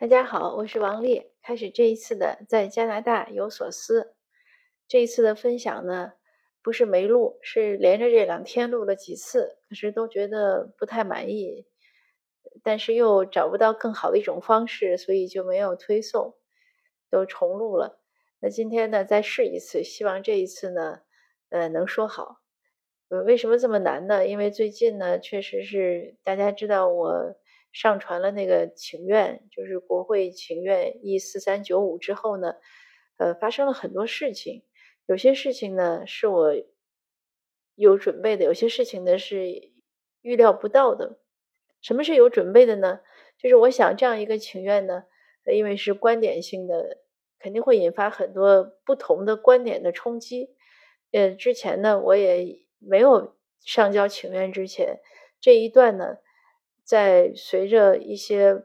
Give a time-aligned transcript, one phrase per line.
[0.00, 1.32] 大家好，我是王丽。
[1.42, 4.14] 开始这一次的在加拿大有所思。
[4.86, 6.12] 这一次的分享呢，
[6.62, 11.66] 不是没录，是连着这两天录了几次，可是都觉得不太满意，
[12.62, 16.36] 但是又找不到更好的一种方式，所以就没有推送，
[17.10, 18.00] 都重录了。
[18.38, 21.00] 那今天呢，再试一次，希望这一次呢，
[21.48, 22.36] 呃，能说好。
[23.08, 24.28] 呃，为什么这么难呢？
[24.28, 27.34] 因为最近呢，确实是大家知道我。
[27.80, 32.56] 上传了那个请愿，就是国会请愿 E 四三九五之后呢，
[33.18, 34.64] 呃，发生了很多事情。
[35.06, 36.52] 有些事情呢是我
[37.76, 39.70] 有准备的，有些事情呢是
[40.22, 41.20] 预料不到的。
[41.80, 42.98] 什么是有准备的呢？
[43.38, 45.04] 就是我想这样一个请愿呢，
[45.44, 46.98] 因为是观点性的，
[47.38, 50.50] 肯定会引发很多不同的观点的冲击。
[51.12, 54.98] 呃，之前呢，我也没有上交请愿之前
[55.40, 56.16] 这一段呢。
[56.88, 58.64] 在随着一些，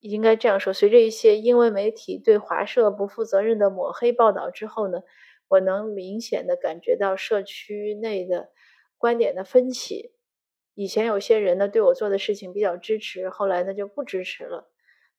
[0.00, 5.02] 应该这样说，随着一些英文媒体对华社不负责任的抹黑报道之后呢，
[5.48, 8.48] 我能明显的感觉到社区内的
[8.96, 10.12] 观点的分歧。
[10.74, 14.70] 以前有些人呢对我做的事情比较支持，后来呢就不支持了。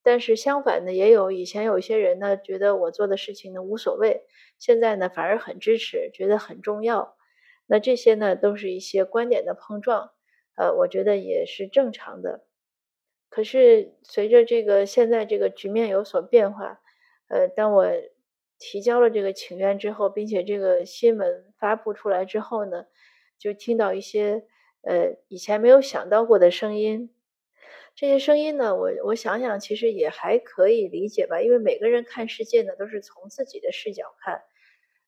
[0.02, 4.24] 但是相反呢，也有以前有些人呢觉得我做的事情呢无所谓，
[4.58, 7.16] 现在呢反而很支持，觉得很重要。
[7.68, 10.10] 那这些呢都是一些观点的碰撞。
[10.60, 12.44] 呃，我觉得也是正常的。
[13.30, 16.82] 可是随着这个现在这个局面有所变化，
[17.30, 17.88] 呃，当我
[18.58, 22.88] 提交了这个请愿之后，并且这个新闻发布出来之后呢，
[23.38, 24.46] 就听到一些
[24.82, 27.16] 呃以前没有想到过的声音。
[27.96, 34.44] 这些声音呢，我我想想，其实也还可以理解吧，因为每个人看世界呢都是从自己的视角看，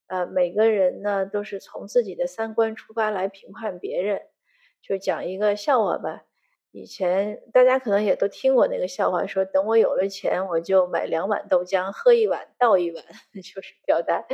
[0.07, 4.21] 呃，每个人呢都是从自己的三观出发来评判别人。
[4.81, 6.23] 就讲一个笑话吧。
[6.73, 13.03] 以前大家可能也都听过那个笑话，说等我有了钱，我就买两碗豆浆，喝一碗倒一碗，
[13.43, 14.25] 就是表达。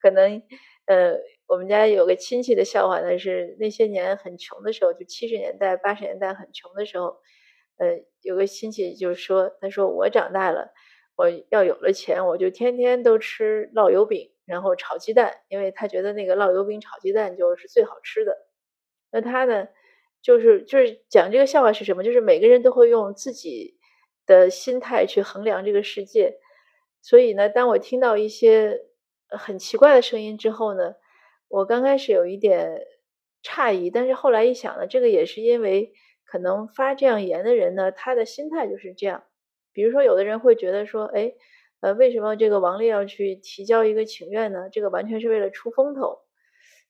[0.00, 0.42] 可能
[0.86, 7.16] 呃，我们家有个亲戚的笑话呢，是那些年很穷的时候，就七十年代、八十年代很穷的时候，
[7.78, 10.72] 呃，有个亲戚就说，他说我长大了，
[11.14, 18.36] 我要有了钱，我就天天都吃烙油饼，然后炒鸡蛋，因为他觉得那个烙油饼炒鸡蛋就是最好吃的。
[19.12, 19.68] 那他呢？
[20.24, 22.02] 就是就是讲这个笑话是什么？
[22.02, 23.76] 就是每个人都会用自己
[24.24, 26.38] 的心态去衡量这个世界，
[27.02, 28.80] 所以呢，当我听到一些
[29.28, 30.94] 很奇怪的声音之后呢，
[31.48, 32.80] 我刚开始有一点
[33.42, 35.92] 诧异，但是后来一想呢，这个也是因为
[36.24, 39.24] 可能发这样言的人呢，他的心态就是这样。
[39.74, 41.34] 比如说，有的人会觉得说，哎，
[41.80, 44.70] 呃，为什么这个王丽要去提交一个请愿呢？
[44.72, 46.23] 这个完全是为了出风头。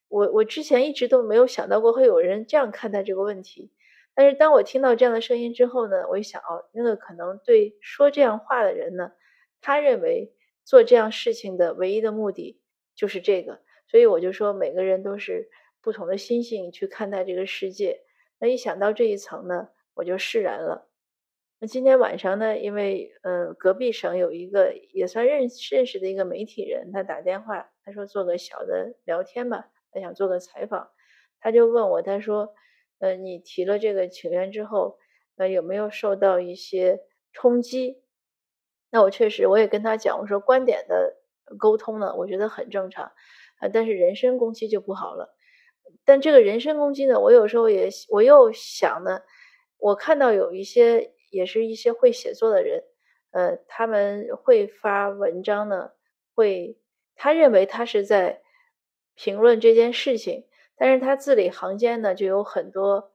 [0.07, 3.71] 我我之前一直都没有想到过会有人这样看待这个问题，
[4.13, 9.11] 但是当我听到这样的声音之后呢，我一想哦，那个可能对说这样话的人呢，
[9.61, 10.33] 他认为
[10.63, 12.61] 做这样事情的唯一的目的
[12.95, 15.49] 就是这个，所以我就说每个人都是
[15.81, 18.01] 不同的心性去看待这个世界。
[18.39, 20.89] 那一想到这一层呢，我就释然了。
[21.59, 29.69] 那今天晚上呢，因为呃隔壁省有一个也算认认识的一个媒体人，他打电话，他说做个小的聊天吧。
[29.95, 30.89] 他想做个采访，
[31.39, 32.53] 他就问我，他说
[32.99, 34.97] ：“呃，你提了这个请愿之后，
[35.37, 36.99] 呃，有没有受到一些
[37.31, 38.03] 冲击？”
[38.91, 41.15] 那我确实，我也跟他讲，我说观点的
[41.57, 43.05] 沟通呢，我觉得很正常，
[43.59, 45.33] 啊，但是人身攻击就不好了。
[46.03, 49.21] 但这个人身攻击呢，我有时候也我又想呢，
[49.77, 52.83] 我看到有一些也是一些会写作的人，
[53.31, 55.91] 呃，他们会发文章呢，
[56.33, 56.77] 会
[57.15, 58.41] 他认为他是在。
[59.15, 60.45] 评论这件事情，
[60.75, 63.13] 但是他字里行间呢就有很多，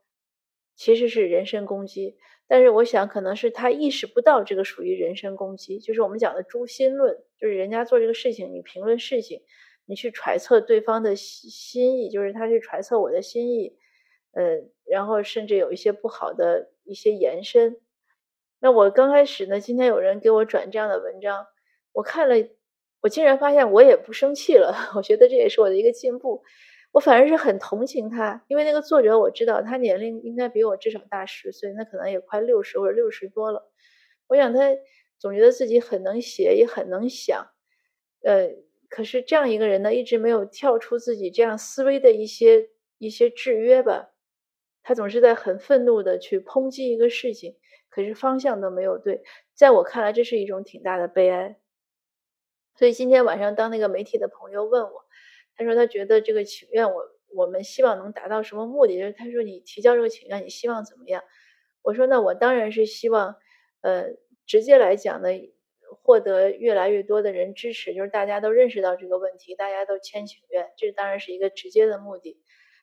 [0.74, 2.16] 其实是人身攻击。
[2.48, 9.42] 但是我想，可能是他意识不到这个属于人身攻击，就是我们讲的诛心论，就是人家做这个事情，你评论事情，
[9.84, 13.76] 你去揣测对方的心意，就是他去揣测我的心意，
[14.32, 17.76] 呃，然后甚至有一些不好的一些延伸。
[18.58, 21.46] 那我刚开始呢，今天有人给我转这样的文章，
[21.92, 22.34] 我看了。
[23.00, 26.42] 我竟然发现我也不生气了，我觉得这也是我的一个进步。
[26.92, 33.70] 我反而是很同情他，因为那个作者我知道他年龄应该比我至少大十岁，那可能也快六十或者六十多了。
[34.26, 34.60] 我想他
[35.16, 37.46] 总觉得自己很能写，也很能想，
[38.24, 38.50] 呃，
[38.88, 44.10] 可是这样一个人呢，一直没有跳出自己这样思维的一些一些制约吧。
[44.82, 47.54] 他总是在很愤怒的去抨击一个事情，
[47.88, 49.22] 可是方向都没有对。
[49.54, 51.59] 在我看来，这是一种挺大的悲哀。
[52.80, 55.04] 所以今天晚上，当那个媒体的朋友问我，
[55.54, 57.04] 他说他觉得这个请愿，我
[57.34, 58.98] 我们希望能达到什么目的？
[58.98, 61.22] 就是他说你提交这个请愿，你希望怎么样？
[61.82, 63.36] 我说那我当然是希望，
[63.82, 64.06] 呃，
[64.46, 65.28] 直接来讲呢，
[66.02, 72.40] 获得越来越多的人支持，就是大家都认识到这个问题，大家都签请愿，这当然是一个直接的目的。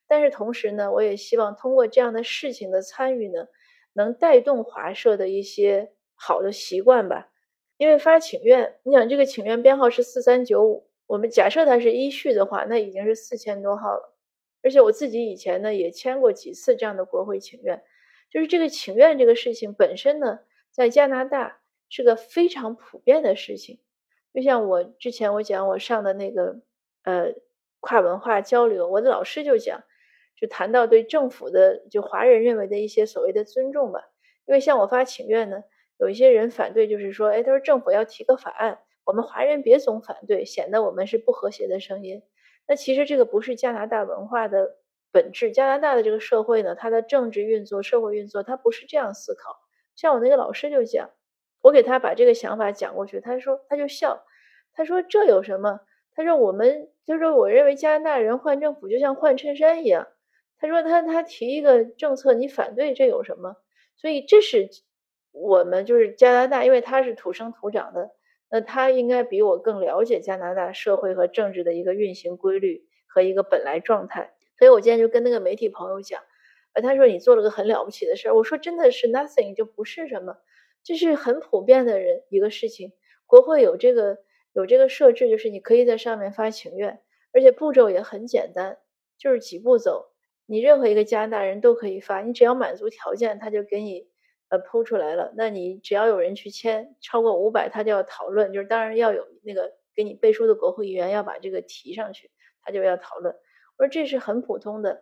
[0.07, 3.47] 但是同时呢，我也希望通过这样的事情的参与呢，
[3.93, 7.31] 能带动华社的一些好的习惯吧。
[7.77, 14.15] 因为发请愿，你想这个请愿编号是四三九五，我们假设它是一序的话，那已经是四千多号了。
[14.63, 17.83] 而且我自己以前呢也签过几次这样的国会请愿，
[18.29, 20.39] 就是这个请愿这个事情本身呢，
[20.71, 21.59] 在加拿大
[21.89, 23.79] 是个非常普遍的事情。
[24.33, 26.61] 就像我之前我讲我上的那个
[27.03, 27.33] 呃
[27.79, 29.83] 跨文化交流，我的老师就讲。
[30.39, 34.01] 就谈到对政府的，就华人认为的一些所谓的尊重吧。
[34.45, 35.63] 因为像我发请愿呢，
[35.97, 42.21] 有一些人反对，就是说，哎，他说政府要提个法案，我们华人别总反对，显得我们是不和谐的声音。
[42.67, 44.77] 那其实这个不是加拿大文化的
[45.11, 45.51] 本质。
[45.51, 49.57] 加拿大的这个社会呢，它的政治运作、社会运作，它不是这样思考。
[49.95, 51.09] 像我那个老师就讲，
[51.61, 54.25] 我给他把这个想法讲过去，他说他就笑，
[54.73, 55.79] 他说这有什么？
[56.13, 60.07] 他说我们就说我认为加拿大人换政府就像换衬衫一样。
[60.59, 63.55] 他说他他提一个政策，你反对这有什么？
[63.95, 64.69] 所以这是
[65.31, 68.11] 我们就是加拿大，因为他是土生土长的，
[68.49, 74.33] 那他应该比我更了解加拿大社会和政治的一个运行规律和一个本来状态。
[74.57, 76.21] 所以我今天就跟那个媒体朋友讲，
[76.73, 80.37] 呃，他说你做了个很了不起的事儿，我说真的是 nothing 就不是什么，
[80.83, 82.93] 这是很普遍的人一个事情。
[83.27, 84.17] 国会有这个
[84.53, 87.01] 有这个设置，就是你可以在上面发请愿，
[87.33, 88.79] 而且步骤也很简单，
[89.19, 90.13] 就是几步走。
[90.47, 94.07] 你任何一个加拿大人都可以发，你只要满足条件，他就给你
[94.49, 95.33] 呃抛出来了。
[95.35, 103.35] 那你只要有人去签，超过五百，他就要讨论，就是当然要有那个给你背书的国会议员要把这个提上去，他就要讨论。
[103.77, 105.01] 我说这是很普通的，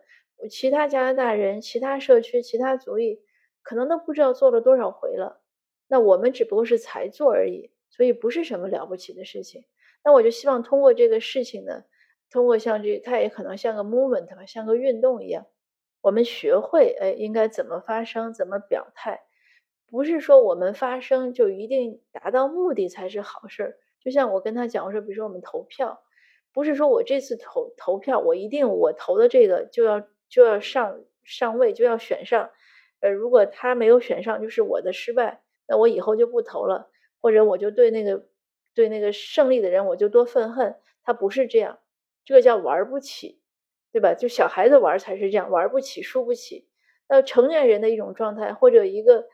[0.50, 3.20] 其他加拿大人、其他社区、其他族裔
[3.62, 5.42] 可能都不知道做了多少回了。
[5.88, 9.64] 那我们只不过是才做而已，所以不是什么了不起的事情。
[10.04, 11.84] 那我就希望通过这个事情呢。
[12.28, 15.46] 通过像这，它也可能像个 movement 吧，像个运动一样。
[16.00, 19.22] 我们学会，哎，应该怎么发声，怎么表态，
[19.88, 23.76] 不是说我们发声就一定达到目的才是好事儿。
[24.00, 26.02] 就像我跟他讲，我说，比如说我们投票，
[26.52, 32.50] 不是说我这次投投票，我一定我投的这个就要就要上上位，就要选上。
[33.00, 36.90] 呃，如果他没有选上，就是我的失败，那我以后就不投了，
[37.20, 38.26] 或者我就对那个
[38.74, 40.76] 对那个胜利的人我就多愤恨。
[41.02, 41.78] 他不是这样。
[42.24, 43.40] 这个叫玩不起，
[43.92, 44.14] 对吧？
[44.14, 46.66] 就小孩子玩才是这样，玩不起，输不起。
[47.08, 49.26] 那成年人的一种状态，或者一个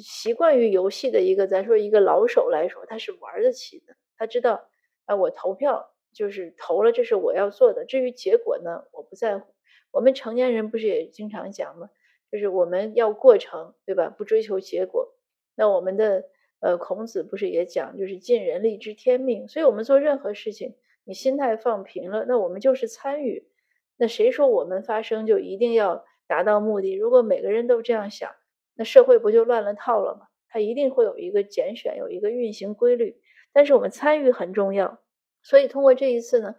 [0.00, 3.96] 习惯于游戏的一个，咱说一个老手来说，他是玩得起的。
[4.16, 4.68] 他知道，
[5.06, 7.84] 啊，我投票就是投了，这是我要做的。
[7.84, 9.54] 至于结果呢，我不在乎。
[9.90, 11.90] 我们成年人不是也经常讲吗？
[12.30, 14.08] 就是我们要过程，对吧？
[14.08, 15.14] 不追求结果。
[15.56, 16.24] 那我们的
[16.60, 19.48] 呃，孔子不是也讲，就是尽人力知天命。
[19.48, 20.76] 所以我们做任何事情。
[21.04, 23.48] 你心态放平了，那我们就是参与。
[23.96, 26.92] 那谁说我们发声就一定要达到目的？
[26.94, 28.30] 如果每个人都这样想，
[28.80, 30.28] 那社会不就乱了套了吗？
[30.48, 33.20] 它一定会有一个拣选，有一个运行规律。
[33.52, 35.02] 但是我们参与很重要。
[35.42, 36.54] 所以通过这一次呢，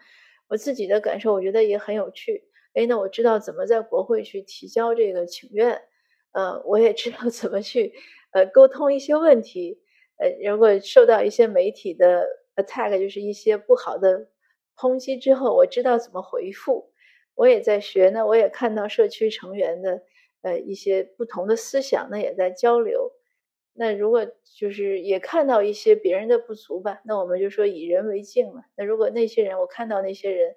[0.48, 2.44] 我自己的感受，我觉得也很有趣。
[2.76, 5.82] 哎，那我知道怎么在国会去提交这个请愿，
[6.34, 7.94] 呃，我也知道怎么去
[8.34, 9.82] 呃沟通一些问题。
[10.18, 12.28] 呃，如果受到一些媒体的。
[12.58, 14.28] attack 就是一些不好的
[14.76, 16.92] 抨击之后，我知道怎么回复。
[17.34, 20.04] 我也在学呢，我也看到社区成员的
[20.42, 23.12] 呃一些不同的思想，那也在交流。
[23.74, 28.64] 那如果就是也看到一些别人的不足吧，那我们就说以人为镜嘛。
[28.76, 30.56] 那如果那些人我看到那些人，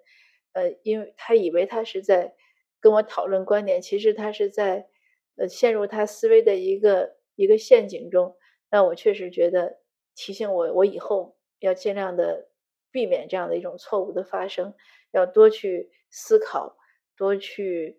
[0.53, 2.35] 呃，因为他以为他是在
[2.81, 4.89] 跟我讨论观点，其实他是在
[5.37, 8.37] 呃陷入他思维的一个一个陷阱中。
[8.71, 9.79] 那我确实觉得
[10.15, 11.37] 提醒我，我以后。
[11.61, 12.51] 要尽量的
[12.91, 14.75] 避免这样的一种错误的发生，
[15.13, 16.77] 要多去思考，
[17.17, 17.99] 多去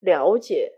[0.00, 0.72] 了解，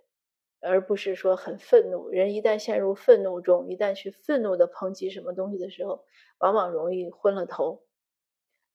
[0.60, 2.08] 而不是说很愤怒。
[2.08, 6.04] 人一旦陷入愤怒中，一旦去愤怒的抨击什么东西的时候，
[6.38, 7.82] 往往容易昏了头。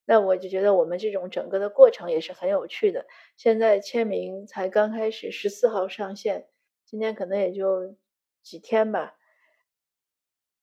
[0.06, 3.06] 那我就觉得我们这种整个的过程也是很有趣的。
[3.38, 6.50] 现在签名才刚开始，十四号上线，
[6.86, 7.96] 今天可能也就
[8.42, 9.16] 几天吧。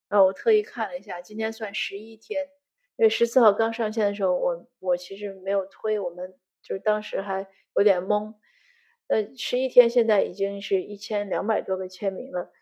[0.09, 2.49] 啊，我特意看了一下，今天算十一天。
[2.97, 7.47] 因为十四号刚上线的时候，我我其实没有推，我们就是当时还
[7.77, 8.35] 有点懵。
[9.11, 12.53] 呃，十一天现在已经是一千两百多个签名了，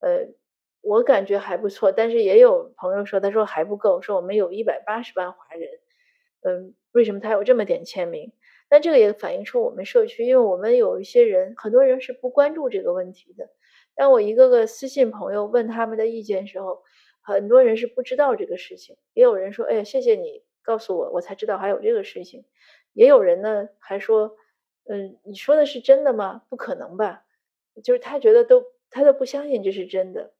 [0.00, 0.28] 呃，
[0.80, 1.92] 我感觉还不错。
[1.92, 5.68] 但是也有朋友说，他说还不够，说我们有一百八十万华人，
[6.40, 8.32] 嗯，为什么他有这么点签名？
[8.70, 13.50] 但这个也反映出我们社区，因为我们有一些人，很多人是不关注这个问题的。
[13.94, 16.82] 当我一个个私信朋友问他们的意见时候，
[17.20, 22.46] 很多人是不知道这个事情，也有人说，哎呀，谢谢你告诉我，我才知道还有这个事情。
[22.94, 24.36] 也有人呢还说，
[24.88, 26.42] 嗯，你说的是真的吗？
[26.48, 27.24] 不可能吧？
[27.84, 30.32] 就是他觉得都他都不相信这是真的。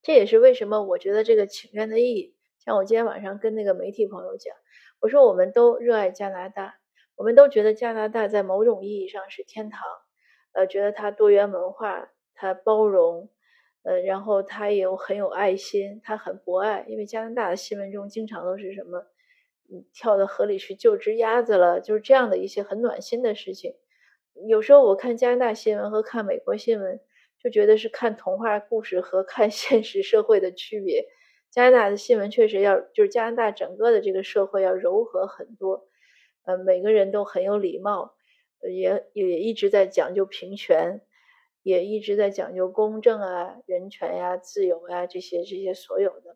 [0.00, 2.36] 这也是为什么我觉得这个请愿的意义。
[2.58, 4.54] 像我今天晚上跟那个媒体朋友讲，
[5.00, 6.78] 我说我们都热爱加拿大，
[7.16, 9.82] 我们都觉得加拿大在某种意义上是天堂，
[10.52, 13.28] 呃，觉得它多元文化，它包容。
[13.84, 19.04] 呃，然后他也有很有爱心，他很博爱，因为加拿大的新闻中经常都是什么，
[19.92, 23.74] 跳到河里去救只鸭子了，就是这样的一些很暖心的事情。
[24.48, 27.00] 有时候我看加拿大新闻和看美国新闻，
[27.42, 31.06] 就觉得是看童话故事和看 现实社会的区别。
[31.50, 35.86] 加拿大的新闻确实要，就是加拿大整个的这个社会要柔和很多，
[36.44, 38.14] 呃，每个人都很有礼貌，
[38.62, 41.02] 也也一直在讲究平权。
[41.64, 46.31] 也一直在讲究公正啊、人权呀、自由呀这些这些所有的。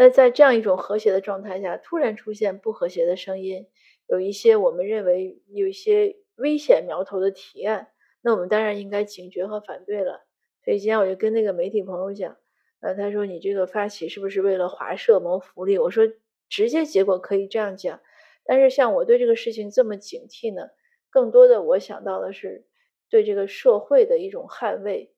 [0.00, 3.66] 那在这样一种和谐的状态下，突然出现不和谐的声音，
[4.06, 7.88] 有一些我们认为有一些危险苗头的提案，
[8.20, 10.24] 那我们当然应该警觉和反对了。
[10.64, 12.36] 所以今天我就跟那个媒体朋友讲，
[12.78, 15.78] 呃，他说你这个发起是不是为了华社谋福利？
[15.78, 16.04] 我说
[16.48, 18.00] 直接结果可以这样讲，
[18.44, 20.68] 但是像我对这个事情这么警惕呢，
[21.10, 22.66] 更多的我想到的是。
[23.10, 25.14] 对这个社会的一种捍卫，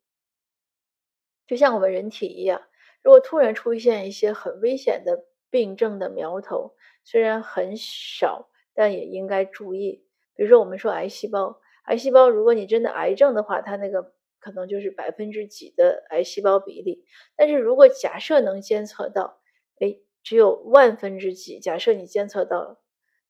[1.48, 2.62] 就像我们人体一样，
[3.02, 10.04] 如果突然出现一些很危险的病症的苗头，虽然很少，但也应该注意。
[10.34, 17.04] 比如说，我们说癌细胞，癌细胞，如果你真的癌症的话，它那个可能就是百分之几的癌细胞比例。
[17.36, 19.40] 但是如果假设能监测到，
[19.80, 22.80] 哎，只有万分之几，假设你监测到了，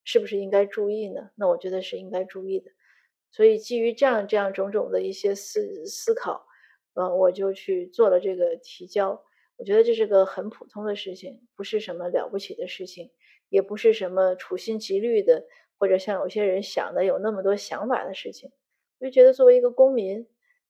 [0.05, 1.31] 是不是应该注意呢？
[1.37, 2.71] 那我觉得是应该注意的。
[3.31, 6.47] 所以基于这样这样种种的一些思思考，
[6.95, 9.23] 嗯，我就去做了这个提交。
[9.61, 13.11] 我觉得这是个很普通的事情，不是什么了不起的事情，
[13.50, 15.45] 也不是什么处心积虑的，
[15.79, 18.50] 或者像有些人想的有那么多想法的事情。
[18.99, 20.26] 我就觉得作为一个公民，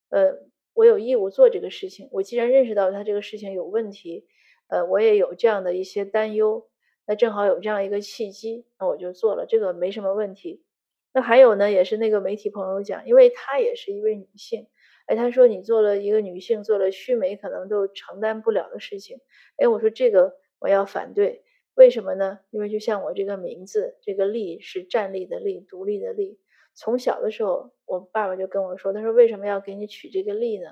[0.09, 0.41] 呃，
[0.75, 2.09] 我有义务做这个事情。
[2.11, 4.27] 我既然认识到他这个事情有问题，
[4.67, 6.69] 呃，我也有这样的一些担忧，
[7.07, 10.65] 那正好有这样一个契机，那我就做了，这个没什么问题。
[11.13, 14.67] 那还有呢，也是那个媒体朋友讲，因为她也是一位女性，
[15.07, 19.19] 哎，她说你做了一个女性做了须眉可能都承担不了的事情，
[19.57, 22.41] 哎，我说这个我要反对，为什么呢？
[22.51, 26.39] 因为就像我这个名字，这个立是站立的立，独立的立。
[26.75, 30.71] 从小的时候，我爸爸就跟我说，他说为什么要给你取这个立呢？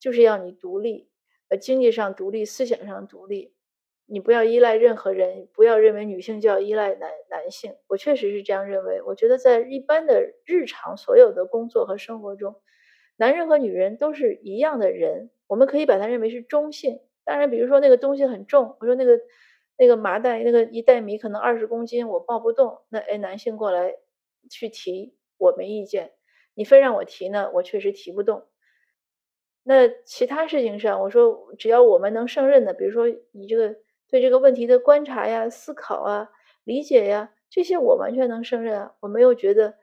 [0.00, 1.08] 就是要你独立，
[1.48, 3.54] 呃，经济上独立，思想上独立。
[4.10, 7.74] 你不要依赖任何人，不要认为女性就要依赖男男性。
[7.88, 9.02] 我确实是这样认为。
[9.02, 12.56] 我觉得在一般的日常所有的工作和生活中，
[13.18, 15.28] 男人和女人都是一样的人。
[15.46, 17.00] 我们可以把它认为是中性。
[17.26, 19.20] 当然，比如说那个东西很重，我说那个
[19.76, 22.78] 那个麻袋，那个一袋米可能二十公斤，我抱不动。
[22.88, 23.94] 那哎，男性过来
[24.48, 26.12] 去提，我没意见。
[26.54, 28.46] 你非让我提呢，我确实提不动。
[29.62, 33.76] 那其他事情上，我说只要我们能胜任的，比如说你这个。
[34.10, 36.30] 对这个问题的观察呀、思考啊、
[36.64, 38.94] 理解呀，这些我完全能胜任啊。
[39.00, 39.74] 我没有觉得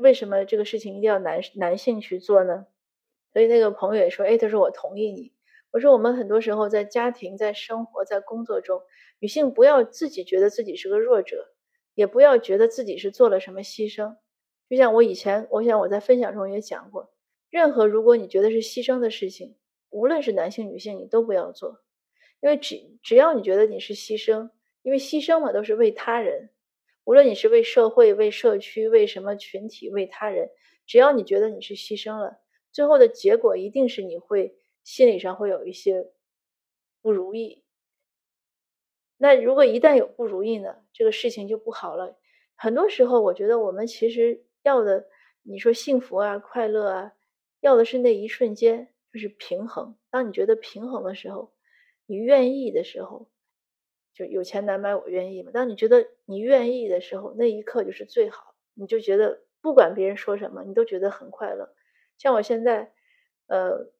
[0.00, 2.66] 为什么这个事情一定要男男性去做呢？
[3.32, 5.32] 所以那个朋友也说：“哎，他说我同意你。”
[5.70, 8.80] 我说：“我们很多时候在家庭、在生活、在工作中，
[9.18, 11.54] 女性不要自己觉得自己是个弱者，
[11.94, 14.16] 也不要觉得自己是做了什么牺牲。
[14.70, 17.12] 就像我以前，我想我在分享中也讲过，
[17.50, 19.56] 任何如果你觉得是牺牲的事情，
[19.90, 21.80] 无论是男性、女性，你都不要做。”
[22.40, 24.50] 因为只只要你觉得你是牺牲，
[24.82, 26.50] 因为牺牲嘛都是为他人，
[27.08, 30.50] 无论你是为社会、为社区、为什么群体、为他人，
[30.84, 32.38] 只要你觉得你是牺牲了，
[32.70, 36.12] 最后的结果一定是你会心理上会有一些
[37.00, 37.64] 不如意。
[39.16, 42.18] 那如果一旦有不如意呢，这个事情就不好了。
[42.54, 45.06] 很多时候，我觉得我们其实要的，
[45.44, 47.14] 你说幸福啊、快乐啊，
[47.60, 49.96] 要的是那一瞬间，就是平衡。
[50.10, 51.54] 当你觉得平衡的时候。
[52.10, 53.30] 你愿意的时候，
[54.18, 55.52] 就有钱难买我愿意嘛。
[55.52, 58.56] 当你觉得你愿意的时候，那一刻就是最好。
[58.74, 61.72] 你就觉得不管别人说什么，你都觉得很快乐。
[62.16, 62.92] 像我现在，
[63.46, 63.92] 呃，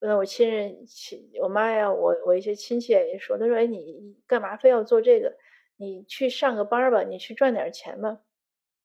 [0.00, 5.36] 那我亲人亲我妈呀，我我一些亲戚也说，他说：“哎，你干嘛非要做这个？
[5.76, 8.20] 你去上个班吧，你去赚点钱吧。”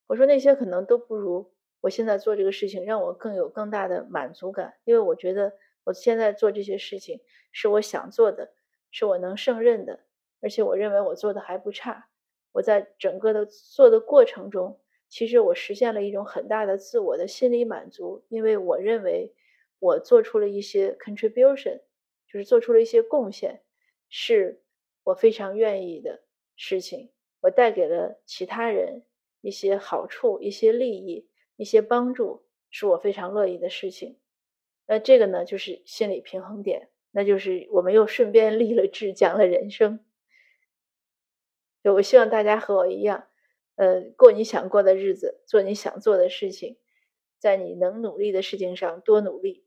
[0.07, 5.53] 我说那些可能都不如我现在做这个事情让我更有更大的满足感，因为我觉得
[5.85, 7.21] 我现在做这些事情
[7.53, 8.51] 是我想做的。
[8.93, 10.01] 是我能胜任的，
[10.41, 12.09] 而且我认为我做的还不差。
[12.51, 19.33] 我在整个的做的过程中，其实我实现了一种很大的自我的心理满足，因为我认为
[19.79, 21.79] 我做出了一些 contribution，
[22.27, 23.61] 就是做出了一些贡献。
[24.09, 24.61] 是
[25.03, 26.23] 我非常愿意的
[26.57, 29.03] 事情，我带给了其他人
[29.39, 34.17] 一些好处、一些利益、一些帮助，是我非常乐意的事情。
[34.85, 40.03] 那这个呢，就是心理平衡点，那就是我们又顺便立了志，讲了人生。
[41.83, 43.27] 就我希望大家和我一样，
[43.75, 46.77] 呃，过你想过的日子，做你想做的事情，
[47.39, 49.65] 在你能努力的事情上多努力。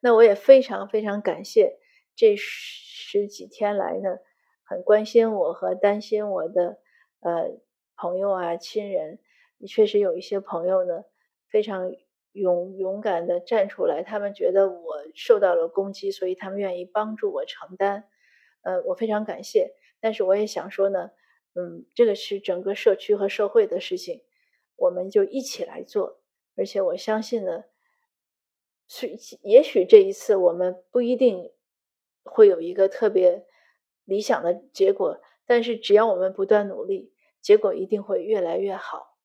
[0.00, 1.78] 那我也非常非常感谢
[2.16, 4.18] 这十几天来呢，
[4.64, 6.78] 很关心我和担心我的
[7.20, 7.58] 呃
[7.96, 9.18] 朋友啊亲人。
[9.68, 11.04] 确实有一些朋友呢，
[11.50, 11.92] 非常
[12.32, 18.08] 勇勇敢的站出来，他们觉得我受到了攻击，所以他们愿意帮助我承担。
[18.62, 19.74] 呃，我非常感谢。
[20.00, 21.10] 但是我也想说呢，
[21.54, 24.22] 嗯，这个是整个社区和社会的事情，
[24.76, 26.20] 我们就一起来做。
[26.56, 27.64] 而且我相信呢，
[28.88, 31.52] 是也许这一次我们不一定
[32.24, 33.46] 会有一个特别
[34.04, 39.16] 理想的结果，但是只要我们不断努力，结果一定会越来越好。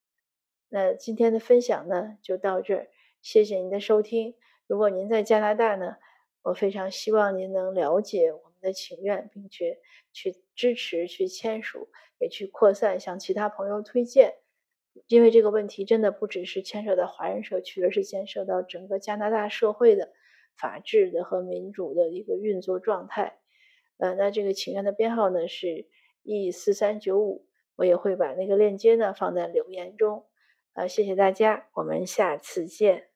[0.69, 2.89] 那今天的分享呢，就到这儿，
[3.21, 4.35] 谢谢您的收听。
[4.67, 5.97] 如果您在加拿大呢，
[6.41, 9.77] 我非常希望您能了解我们的请愿，并且
[10.11, 11.87] 去支持、去签署，
[12.19, 14.33] 也去扩散，向其他朋友推荐。
[15.07, 20.11] 因为这个问题真的不只是牵涉到华人社区，而是牵涉到整个加拿大社会的
[20.57, 23.39] 法治的和民主的一个运作状态。
[23.97, 25.87] 呃，那这个请愿的编号呢是
[26.23, 27.45] E 四三九五，
[27.75, 30.25] 我也会把那个链接呢放在留言中。
[30.73, 33.14] 呃，谢谢大家，我们下次见。